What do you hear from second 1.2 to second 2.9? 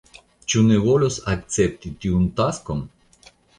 akcepti tiun taskon?